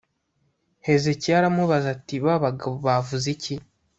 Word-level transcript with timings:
Hezekiya 0.85 1.35
aramubaza 1.39 1.87
ati 1.95 2.15
Ba 2.23 2.35
bagabo 2.43 2.75
bavuze 2.87 3.25
iki 3.35 3.55